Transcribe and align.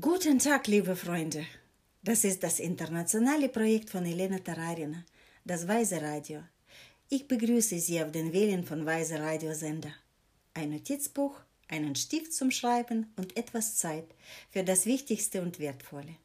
Guten 0.00 0.38
Tag, 0.38 0.66
liebe 0.68 0.96
Freunde. 0.96 1.44
Das 2.02 2.24
ist 2.24 2.42
das 2.42 2.58
internationale 2.58 3.50
Projekt 3.50 3.90
von 3.90 4.06
Elena 4.06 4.38
Tararina, 4.38 5.04
das 5.44 5.68
Weise 5.68 6.00
Radio. 6.00 6.40
Ich 7.10 7.28
begrüße 7.28 7.78
Sie 7.78 8.02
auf 8.02 8.10
den 8.10 8.32
Wellen 8.32 8.64
von 8.64 8.86
Weise 8.86 9.20
Radiosender. 9.20 9.92
Ein 10.54 10.70
Notizbuch, 10.70 11.40
einen 11.68 11.96
Stift 11.96 12.32
zum 12.32 12.50
Schreiben 12.50 13.12
und 13.16 13.36
etwas 13.36 13.76
Zeit 13.76 14.06
für 14.50 14.62
das 14.62 14.86
Wichtigste 14.86 15.42
und 15.42 15.58
Wertvolle. 15.58 16.16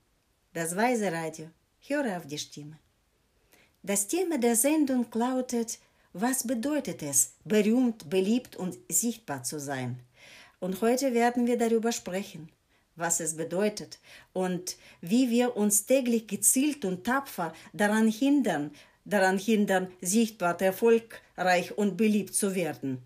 Das 0.54 0.76
Weise 0.78 1.12
Radio. 1.12 1.48
Höre 1.82 2.16
auf 2.18 2.28
die 2.28 2.38
Stimme. 2.38 2.78
Das 3.84 4.07
Thema 4.07 4.38
der 4.38 4.55
Sendung 4.55 5.07
lautet, 5.14 5.80
was 6.14 6.48
bedeutet 6.48 7.04
es, 7.04 7.34
berühmt, 7.44 8.10
beliebt 8.10 8.55
und 8.55 8.78
sichtbar 8.89 9.44
zu 9.44 9.60
sein? 9.60 10.00
Und 10.62 10.82
heute 10.82 11.14
werden 11.14 11.46
wir 11.46 11.57
darüber 11.57 11.92
sprechen 11.92 12.50
was 12.96 13.20
es 13.20 13.36
bedeutet 13.36 14.00
und 14.34 14.77
wie 15.02 15.30
wir 15.30 15.55
uns 15.55 15.86
täglich 15.86 16.27
gezielt 16.27 16.86
und 16.86 17.03
tapfer 17.03 17.53
daran 17.73 18.08
hindern, 18.08 18.72
daran 19.05 19.38
hindern, 19.38 19.91
sichtbar, 20.02 20.59
erfolgreich 20.62 21.77
und 21.77 21.98
beliebt 21.98 22.34
zu 22.34 22.55
werden. 22.55 23.03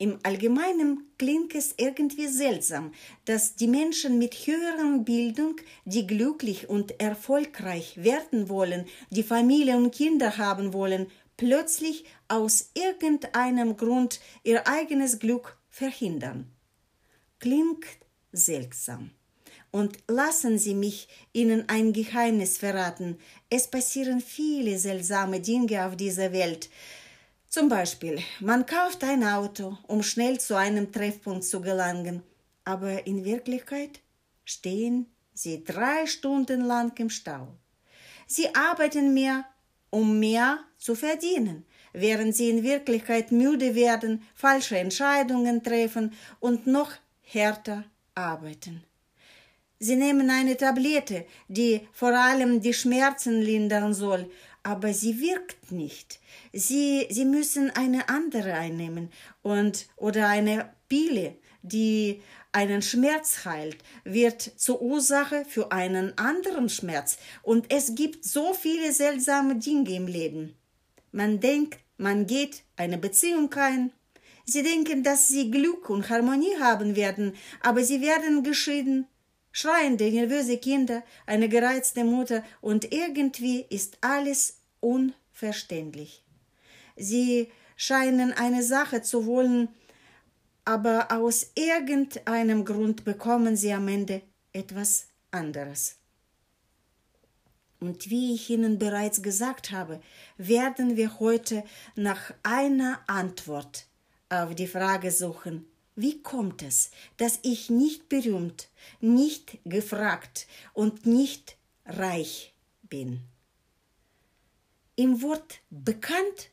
Im 0.00 0.20
Allgemeinen 0.22 1.10
klingt 1.18 1.56
es 1.56 1.74
irgendwie 1.76 2.28
seltsam, 2.28 2.92
dass 3.24 3.56
die 3.56 3.66
Menschen 3.66 4.16
mit 4.18 4.34
höherer 4.34 4.98
Bildung, 5.00 5.56
die 5.84 6.06
glücklich 6.06 6.68
und 6.68 7.00
erfolgreich 7.00 7.96
werden 7.96 8.48
wollen, 8.48 8.86
die 9.10 9.24
Familie 9.24 9.76
und 9.76 9.92
Kinder 9.92 10.38
haben 10.38 10.72
wollen, 10.72 11.08
plötzlich 11.36 12.04
aus 12.28 12.70
irgendeinem 12.74 13.76
Grund 13.76 14.20
ihr 14.44 14.68
eigenes 14.68 15.18
Glück 15.18 15.58
verhindern. 15.68 16.48
Klingt 17.40 17.86
seltsam. 18.38 19.10
Und 19.70 19.98
lassen 20.08 20.58
Sie 20.58 20.74
mich 20.74 21.08
Ihnen 21.32 21.68
ein 21.68 21.92
Geheimnis 21.92 22.56
verraten. 22.56 23.18
Es 23.50 23.68
passieren 23.68 24.20
viele 24.20 24.78
seltsame 24.78 25.40
Dinge 25.40 25.84
auf 25.86 25.96
dieser 25.96 26.32
Welt. 26.32 26.70
Zum 27.48 27.68
Beispiel, 27.68 28.18
man 28.40 28.66
kauft 28.66 29.04
ein 29.04 29.24
Auto, 29.24 29.76
um 29.86 30.02
schnell 30.02 30.38
zu 30.38 30.54
einem 30.54 30.92
Treffpunkt 30.92 31.44
zu 31.44 31.60
gelangen, 31.60 32.22
aber 32.64 33.06
in 33.06 33.24
Wirklichkeit 33.24 34.00
stehen 34.44 35.06
Sie 35.32 35.64
drei 35.64 36.06
Stunden 36.06 36.62
lang 36.62 36.92
im 36.98 37.10
Stau. 37.10 37.48
Sie 38.26 38.54
arbeiten 38.54 39.14
mehr, 39.14 39.44
um 39.88 40.18
mehr 40.18 40.58
zu 40.76 40.94
verdienen, 40.94 41.64
während 41.92 42.34
Sie 42.34 42.50
in 42.50 42.62
Wirklichkeit 42.62 43.32
müde 43.32 43.74
werden, 43.74 44.22
falsche 44.34 44.78
Entscheidungen 44.78 45.62
treffen 45.62 46.12
und 46.40 46.66
noch 46.66 46.92
härter 47.22 47.84
arbeiten. 48.18 48.84
Sie 49.80 49.96
nehmen 49.96 50.28
eine 50.30 50.56
Tablette, 50.56 51.24
die 51.46 51.86
vor 51.92 52.12
allem 52.12 52.60
die 52.60 52.74
Schmerzen 52.74 53.40
lindern 53.40 53.94
soll, 53.94 54.28
aber 54.64 54.92
sie 54.92 55.20
wirkt 55.20 55.70
nicht. 55.70 56.18
Sie, 56.52 57.06
sie 57.10 57.24
müssen 57.24 57.70
eine 57.70 58.08
andere 58.08 58.54
einnehmen 58.54 59.10
und 59.42 59.86
oder 59.96 60.28
eine 60.28 60.70
Pille, 60.88 61.36
die 61.62 62.20
einen 62.50 62.82
Schmerz 62.82 63.44
heilt, 63.44 63.78
wird 64.04 64.42
zur 64.42 64.82
Ursache 64.82 65.44
für 65.48 65.70
einen 65.70 66.16
anderen 66.18 66.68
Schmerz. 66.68 67.18
Und 67.42 67.72
es 67.72 67.94
gibt 67.94 68.24
so 68.24 68.54
viele 68.54 68.92
seltsame 68.92 69.56
Dinge 69.56 69.94
im 69.94 70.06
Leben. 70.06 70.56
Man 71.12 71.40
denkt, 71.40 71.78
man 71.98 72.26
geht 72.26 72.62
eine 72.76 72.98
Beziehung 72.98 73.52
ein, 73.54 73.92
Sie 74.50 74.62
denken, 74.62 75.02
dass 75.02 75.28
sie 75.28 75.50
Glück 75.50 75.90
und 75.90 76.08
Harmonie 76.08 76.56
haben 76.58 76.96
werden, 76.96 77.34
aber 77.60 77.84
sie 77.84 78.00
werden 78.00 78.42
geschieden. 78.42 79.06
Schreiende, 79.52 80.10
nervöse 80.10 80.56
Kinder, 80.56 81.02
eine 81.26 81.50
gereizte 81.50 82.02
Mutter 82.02 82.42
und 82.62 82.90
irgendwie 82.90 83.66
ist 83.68 83.98
alles 84.00 84.62
unverständlich. 84.80 86.24
Sie 86.96 87.48
scheinen 87.76 88.32
eine 88.32 88.62
Sache 88.62 89.02
zu 89.02 89.26
wollen, 89.26 89.68
aber 90.64 91.12
aus 91.12 91.50
irgendeinem 91.54 92.64
Grund 92.64 93.04
bekommen 93.04 93.54
sie 93.54 93.74
am 93.74 93.86
Ende 93.86 94.22
etwas 94.54 95.08
anderes. 95.30 95.96
Und 97.80 98.08
wie 98.08 98.34
ich 98.34 98.48
Ihnen 98.48 98.78
bereits 98.78 99.20
gesagt 99.22 99.72
habe, 99.72 100.00
werden 100.38 100.96
wir 100.96 101.20
heute 101.20 101.64
nach 101.96 102.32
einer 102.42 103.00
Antwort 103.06 103.87
auf 104.28 104.54
die 104.54 104.66
Frage 104.66 105.10
suchen, 105.10 105.66
wie 105.96 106.22
kommt 106.22 106.62
es, 106.62 106.90
dass 107.16 107.40
ich 107.42 107.70
nicht 107.70 108.08
berühmt, 108.08 108.68
nicht 109.00 109.58
gefragt 109.64 110.46
und 110.72 111.06
nicht 111.06 111.56
reich 111.86 112.54
bin? 112.82 113.20
Im 114.94 115.22
Wort 115.22 115.60
bekannt 115.70 116.50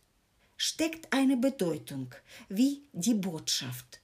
steckt 0.57 1.13
eine 1.13 1.37
Bedeutung, 1.37 2.13
wie 2.49 2.83
die 2.93 3.13
Botschaft. 3.13 4.01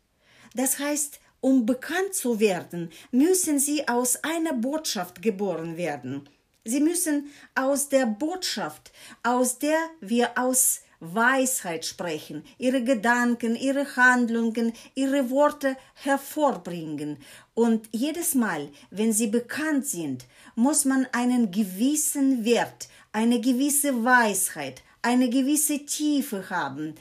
Das 0.54 0.80
heißt, 0.80 1.20
um 1.40 1.66
bekannt 1.66 2.14
zu 2.14 2.40
werden, 2.40 2.92
müssen 3.12 3.58
sie 3.58 3.88
aus 3.88 4.24
einer 4.24 4.54
Botschaft 4.54 5.22
geboren 5.22 5.76
werden. 5.78 6.30
Sie 6.64 6.80
müssen 6.80 7.32
aus 7.56 7.90
der 7.90 8.06
Botschaft, 8.06 8.92
aus 9.24 9.58
der 9.58 9.80
wir 10.02 10.38
aus 10.38 10.82
Weisheit 11.02 11.84
sprechen, 11.84 12.44
ihre 12.60 12.84
Gedanken, 12.84 13.56
ihre 13.56 13.96
Handlungen, 13.96 14.72
ihre 14.94 15.32
Worte 15.32 15.76
hervorbringen. 15.96 17.18
Und 17.56 17.90
jedes 17.92 18.36
Mal, 18.36 18.70
wenn 18.92 19.12
sie 19.12 19.28
bekannt 19.28 19.88
sind, 19.88 20.26
muss 20.56 20.86
man 20.86 21.08
einen 21.12 21.52
gewissen 21.52 22.46
Wert, 22.46 22.88
eine 23.12 23.42
gewisse 23.42 24.04
Weisheit, 24.04 24.84
eine 25.02 25.30
gewisse 25.30 25.86
Tiefe 25.86 26.50
haben. 26.52 26.94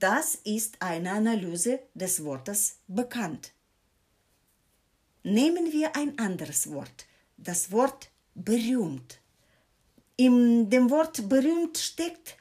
Das 0.00 0.34
ist 0.44 0.82
eine 0.82 1.12
Analyse 1.12 1.78
des 1.94 2.24
Wortes 2.24 2.78
bekannt. 2.88 3.52
Nehmen 5.22 5.72
wir 5.72 5.94
ein 5.96 6.18
anderes 6.18 6.70
Wort, 6.70 7.06
das 7.36 7.70
Wort 7.70 8.10
berühmt. 8.34 9.18
In 10.16 10.68
dem 10.68 10.90
Wort 10.90 11.28
berühmt 11.28 11.78
steckt 11.78 12.36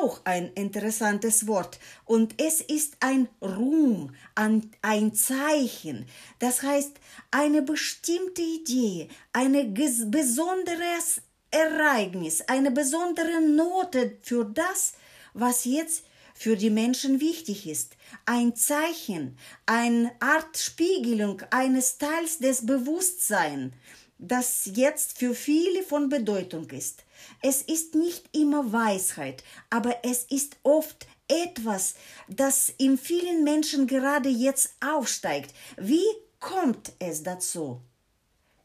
auch 0.00 0.20
ein 0.24 0.52
interessantes 0.54 1.46
Wort 1.46 1.78
und 2.04 2.40
es 2.40 2.60
ist 2.60 2.96
ein 3.00 3.28
Ruhm, 3.40 4.14
ein 4.34 5.14
Zeichen. 5.14 6.06
Das 6.38 6.62
heißt, 6.62 6.92
eine 7.30 7.62
bestimmte 7.62 8.42
Idee, 8.42 9.08
ein 9.32 9.74
besonderes 9.74 11.22
Ereignis, 11.50 12.42
eine 12.42 12.70
besondere 12.70 13.40
Note 13.40 14.18
für 14.22 14.44
das, 14.44 14.94
was 15.34 15.64
jetzt 15.64 16.04
für 16.34 16.56
die 16.56 16.70
Menschen 16.70 17.20
wichtig 17.20 17.68
ist. 17.68 17.96
Ein 18.26 18.56
Zeichen, 18.56 19.38
eine 19.66 20.12
Art 20.20 20.58
Spiegelung 20.58 21.42
eines 21.50 21.98
Teils 21.98 22.38
des 22.38 22.66
Bewusstseins, 22.66 23.72
das 24.18 24.70
jetzt 24.72 25.18
für 25.18 25.34
viele 25.34 25.82
von 25.82 26.08
Bedeutung 26.08 26.70
ist. 26.70 27.04
Es 27.42 27.62
ist 27.62 27.94
nicht 27.94 28.34
immer 28.36 28.72
Weisheit, 28.72 29.42
aber 29.70 29.96
es 30.04 30.24
ist 30.24 30.56
oft 30.62 31.06
etwas, 31.28 31.94
das 32.28 32.72
in 32.78 32.98
vielen 32.98 33.44
Menschen 33.44 33.86
gerade 33.86 34.28
jetzt 34.28 34.74
aufsteigt. 34.80 35.54
Wie 35.76 36.04
kommt 36.38 36.92
es 36.98 37.22
dazu? 37.22 37.80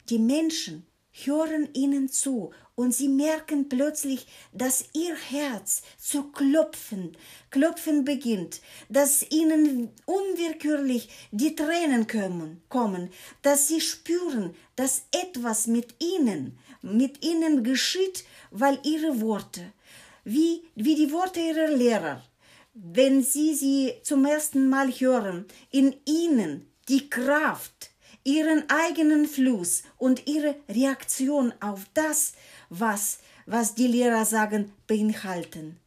Die 0.10 0.20
Menschen 0.20 0.86
hören 1.12 1.70
ihnen 1.74 2.10
zu 2.10 2.52
und 2.76 2.94
sie 2.94 3.10
merken 3.10 3.68
plötzlich, 3.68 4.28
dass 4.54 4.86
ihr 4.94 5.16
Herz 5.16 5.82
zu 5.98 6.32
klopfen, 6.32 7.18
klopfen 7.50 8.06
beginnt, 8.06 8.62
dass 8.88 9.30
ihnen 9.30 9.90
unwillkürlich 10.06 11.10
die 11.32 11.56
Tränen 11.56 12.08
kommen, 12.08 12.62
kommen, 12.70 13.10
dass 13.42 13.68
sie 13.68 13.82
spüren, 13.82 14.56
dass 14.76 15.04
etwas 15.12 15.68
mit 15.68 15.96
ihnen, 16.02 16.58
mit 16.82 17.26
ihnen 17.26 17.64
geschieht, 17.64 18.24
weil 18.52 18.80
ihre 18.84 19.20
Worte, 19.20 19.74
wie, 20.24 20.64
wie 20.76 20.96
die 20.96 21.12
Worte 21.12 21.40
ihrer 21.40 21.70
Lehrer, 21.70 22.24
wenn 22.74 23.24
sie 23.24 23.56
sie 23.56 23.94
zum 24.04 24.26
ersten 24.26 24.70
Mal 24.70 24.90
hören, 24.92 25.46
in 25.72 25.96
ihnen 26.06 26.72
die 26.88 27.10
Kraft, 27.10 27.92
ihren 28.24 28.70
eigenen 28.70 29.28
Fluss 29.28 29.84
und 29.98 30.28
ihre 30.28 30.56
Reaktion 30.68 31.54
auf 31.60 31.86
das, 31.94 32.34
was, 32.70 33.20
was 33.46 33.76
die 33.76 33.88
Lehrer 33.88 34.26
sagen, 34.26 34.72
beinhalten. 34.88 35.80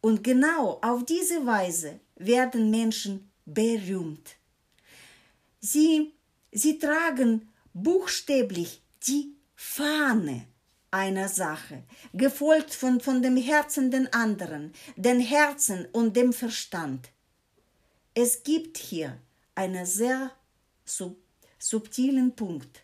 Und 0.00 0.24
genau 0.24 0.78
auf 0.82 1.04
diese 1.04 1.44
Weise 1.46 2.00
werden 2.16 2.70
Menschen 2.70 3.30
berühmt. 3.44 4.36
Sie, 5.60 6.12
sie 6.52 6.78
tragen 6.78 7.48
buchstäblich 7.74 8.82
die 9.06 9.34
Fahne 9.54 10.46
einer 10.90 11.28
Sache, 11.28 11.84
gefolgt 12.12 12.74
von, 12.74 13.00
von 13.00 13.22
dem 13.22 13.36
Herzen 13.36 13.90
den 13.90 14.12
anderen, 14.12 14.72
den 14.96 15.20
Herzen 15.20 15.86
und 15.92 16.16
dem 16.16 16.32
Verstand. 16.32 17.10
Es 18.14 18.42
gibt 18.42 18.76
hier 18.76 19.18
einen 19.54 19.86
sehr 19.86 20.32
sub 20.84 21.16
subtilen 21.60 22.34
Punkt. 22.34 22.82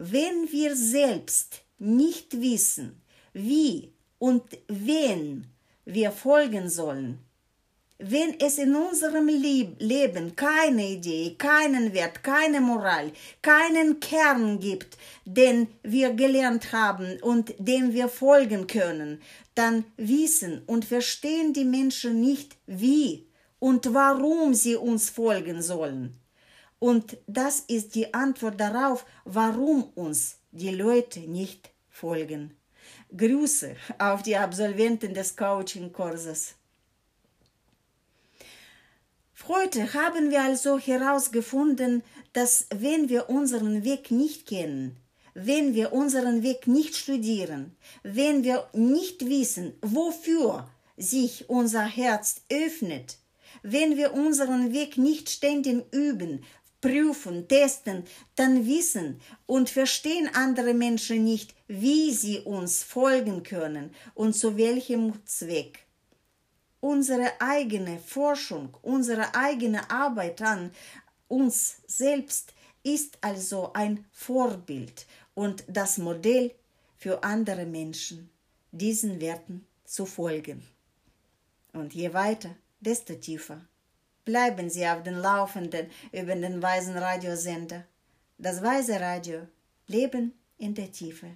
wenn 0.00 0.50
wir 0.50 0.74
selbst 0.76 1.60
nicht 1.78 2.40
wissen, 2.40 3.02
wie 3.34 3.92
und 4.18 4.42
wen 4.66 5.46
wir 5.84 6.10
folgen 6.10 6.70
sollen, 6.70 7.18
wenn 7.98 8.40
es 8.40 8.56
in 8.56 8.74
unserem 8.74 9.28
Leben 9.28 10.34
keine 10.34 10.88
Idee, 10.88 11.34
keinen 11.36 11.92
Wert, 11.92 12.22
keine 12.24 12.62
Moral, 12.62 13.12
keinen 13.42 14.00
Kern 14.00 14.58
gibt, 14.58 14.96
den 15.26 15.68
wir 15.82 16.14
gelernt 16.14 16.72
haben 16.72 17.18
und 17.20 17.54
dem 17.58 17.92
wir 17.92 18.08
folgen 18.08 18.66
können, 18.66 19.20
dann 19.54 19.84
wissen 19.98 20.62
und 20.66 20.86
verstehen 20.86 21.52
die 21.52 21.66
Menschen 21.66 22.22
nicht, 22.22 22.56
wie 22.66 23.26
und 23.58 23.92
warum 23.92 24.54
sie 24.54 24.76
uns 24.76 25.10
folgen 25.10 25.60
sollen. 25.60 26.19
Und 26.80 27.18
das 27.28 27.60
ist 27.60 27.94
die 27.94 28.12
Antwort 28.12 28.58
darauf, 28.58 29.06
warum 29.24 29.84
uns 29.94 30.38
die 30.50 30.70
Leute 30.70 31.20
nicht 31.20 31.70
folgen. 31.88 32.56
Grüße 33.16 33.76
auf 33.98 34.22
die 34.22 34.36
Absolventen 34.36 35.14
des 35.14 35.36
Coaching-Kurses. 35.36 36.54
Heute 39.48 39.94
haben 39.94 40.30
wir 40.30 40.42
also 40.42 40.78
herausgefunden, 40.78 42.02
dass 42.32 42.66
wenn 42.72 43.08
wir 43.08 43.28
unseren 43.28 43.84
Weg 43.84 44.10
nicht 44.10 44.46
kennen, 44.46 44.96
wenn 45.34 45.74
wir 45.74 45.92
unseren 45.92 46.42
Weg 46.42 46.66
nicht 46.66 46.96
studieren, 46.96 47.76
wenn 48.02 48.44
wir 48.44 48.68
nicht 48.72 49.28
wissen, 49.28 49.74
wofür 49.82 50.68
sich 50.96 51.50
unser 51.50 51.84
Herz 51.84 52.42
öffnet, 52.50 53.16
wenn 53.62 53.96
wir 53.96 54.14
unseren 54.14 54.72
Weg 54.72 54.98
nicht 54.98 55.28
ständig 55.30 55.92
üben, 55.92 56.44
prüfen, 56.80 57.46
testen, 57.48 58.04
dann 58.36 58.66
wissen 58.66 59.20
und 59.46 59.70
verstehen 59.70 60.30
andere 60.34 60.74
Menschen 60.74 61.24
nicht, 61.24 61.54
wie 61.68 62.12
sie 62.12 62.40
uns 62.40 62.82
folgen 62.82 63.42
können 63.42 63.94
und 64.14 64.34
zu 64.34 64.56
welchem 64.56 65.24
Zweck 65.26 65.86
unsere 66.80 67.40
eigene 67.40 67.98
Forschung, 67.98 68.76
unsere 68.82 69.34
eigene 69.34 69.90
Arbeit 69.90 70.42
an 70.42 70.72
uns 71.28 71.76
selbst 71.86 72.54
ist 72.82 73.18
also 73.20 73.72
ein 73.74 74.06
Vorbild 74.10 75.06
und 75.34 75.64
das 75.68 75.98
Modell 75.98 76.54
für 76.96 77.22
andere 77.22 77.66
Menschen, 77.66 78.30
diesen 78.72 79.20
Werten 79.20 79.66
zu 79.84 80.06
folgen. 80.06 80.66
Und 81.72 81.94
je 81.94 82.12
weiter, 82.12 82.56
desto 82.80 83.14
tiefer. 83.14 83.60
Bleiben 84.30 84.70
Sie 84.70 84.86
auf 84.86 85.02
den 85.02 85.16
Laufenden 85.18 85.90
über 86.12 86.36
den 86.36 86.62
Weisen 86.62 86.96
Radiosender. 86.96 87.82
Das 88.38 88.62
Weise 88.62 89.00
Radio, 89.00 89.40
Leben 89.88 90.34
in 90.56 90.72
der 90.72 90.92
Tiefe. 90.92 91.26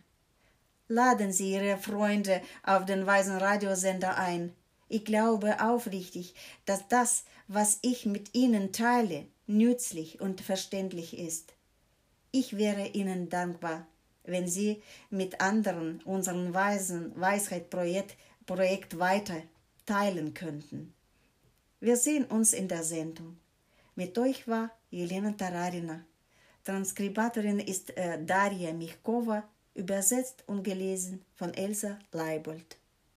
Laden 0.87 1.33
Sie 1.33 1.55
Ihre 1.55 1.77
Freunde 1.77 2.41
auf 2.63 2.85
den 2.85 3.05
Weisen 3.05 3.37
Radiosender 3.37 4.17
ein 4.17 4.53
ich 4.89 5.05
glaube 5.05 5.61
aufrichtig, 5.61 6.37
dass 6.67 6.87
das, 6.87 7.25
was 7.49 7.81
ich 7.83 8.07
mit 8.07 8.33
Ihnen 8.33 8.71
teile, 8.71 9.27
nützlich 9.49 10.21
und 10.21 10.41
verständlich 10.41 11.19
ist. 11.19 11.53
Ich 12.31 12.57
wäre 12.57 12.87
Ihnen 12.87 13.29
dankbar, 13.29 13.89
wenn 14.23 14.47
Sie 14.47 14.81
mit 15.11 15.41
anderen 15.41 16.01
unseren 16.05 16.55
Weisen 16.55 17.11
Weisheit-Projekt 17.21 18.17
Projekt 18.47 19.01
weiter 19.01 19.43
teilen 19.85 20.33
könnten. 20.33 20.95
Wir 21.81 21.97
sehen 21.97 22.25
uns 22.25 22.53
in 22.53 22.69
der 22.69 22.83
Sendung. 22.83 23.37
Mit 23.95 24.19
euch 24.19 24.49
war 24.49 24.71
Jelena 24.91 25.33
Tararina. 25.33 26.05
Transkribatorin 26.65 27.61
ist 27.61 27.97
äh, 27.97 28.25
Daria 28.25 28.73
Michkova, 28.73 29.45
übersetzt 29.75 30.45
und 30.47 30.63
gelesen 30.63 31.25
von 31.35 31.53
Elsa 31.53 31.99
Leibold. 32.13 32.79